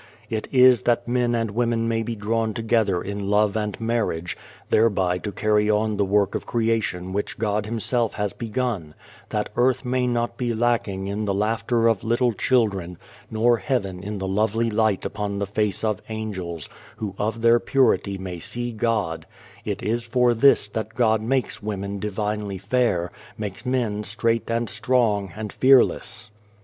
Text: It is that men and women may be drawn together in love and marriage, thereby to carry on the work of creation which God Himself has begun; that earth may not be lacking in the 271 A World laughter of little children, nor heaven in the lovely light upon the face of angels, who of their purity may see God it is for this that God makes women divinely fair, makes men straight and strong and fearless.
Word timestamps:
It 0.31 0.47
is 0.51 0.81
that 0.89 1.07
men 1.07 1.35
and 1.35 1.51
women 1.51 1.87
may 1.87 2.01
be 2.01 2.15
drawn 2.15 2.55
together 2.55 3.03
in 3.03 3.29
love 3.29 3.55
and 3.55 3.79
marriage, 3.79 4.35
thereby 4.71 5.19
to 5.19 5.31
carry 5.31 5.69
on 5.69 5.95
the 5.97 6.03
work 6.05 6.33
of 6.33 6.47
creation 6.47 7.13
which 7.13 7.37
God 7.37 7.67
Himself 7.67 8.15
has 8.15 8.33
begun; 8.33 8.95
that 9.29 9.49
earth 9.55 9.85
may 9.85 10.07
not 10.07 10.37
be 10.37 10.55
lacking 10.55 11.05
in 11.05 11.25
the 11.25 11.33
271 11.33 11.37
A 11.37 11.37
World 11.37 11.39
laughter 11.39 11.87
of 11.87 12.03
little 12.03 12.33
children, 12.33 12.97
nor 13.29 13.57
heaven 13.57 14.01
in 14.01 14.17
the 14.17 14.27
lovely 14.27 14.71
light 14.71 15.05
upon 15.05 15.37
the 15.37 15.45
face 15.45 15.83
of 15.83 16.01
angels, 16.09 16.67
who 16.95 17.13
of 17.19 17.43
their 17.43 17.59
purity 17.59 18.17
may 18.17 18.39
see 18.39 18.71
God 18.71 19.27
it 19.63 19.83
is 19.83 20.01
for 20.07 20.33
this 20.33 20.67
that 20.69 20.95
God 20.95 21.21
makes 21.21 21.61
women 21.61 21.99
divinely 21.99 22.57
fair, 22.57 23.11
makes 23.37 23.67
men 23.67 24.03
straight 24.03 24.49
and 24.49 24.67
strong 24.67 25.31
and 25.35 25.53
fearless. 25.53 26.31